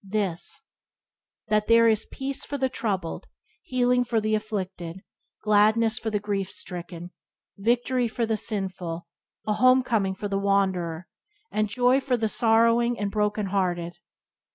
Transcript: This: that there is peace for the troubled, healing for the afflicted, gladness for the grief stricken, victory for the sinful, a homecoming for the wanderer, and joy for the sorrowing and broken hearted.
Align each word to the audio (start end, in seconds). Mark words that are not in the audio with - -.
This: 0.03 0.63
that 1.49 1.67
there 1.67 1.87
is 1.87 2.07
peace 2.11 2.43
for 2.43 2.57
the 2.57 2.69
troubled, 2.69 3.27
healing 3.61 4.03
for 4.03 4.19
the 4.19 4.33
afflicted, 4.33 5.03
gladness 5.43 5.99
for 5.99 6.09
the 6.09 6.19
grief 6.19 6.49
stricken, 6.49 7.11
victory 7.55 8.07
for 8.07 8.25
the 8.25 8.35
sinful, 8.35 9.05
a 9.45 9.53
homecoming 9.53 10.15
for 10.15 10.27
the 10.27 10.39
wanderer, 10.39 11.07
and 11.51 11.69
joy 11.69 12.01
for 12.01 12.17
the 12.17 12.29
sorrowing 12.29 12.97
and 12.97 13.11
broken 13.11 13.45
hearted. 13.53 13.99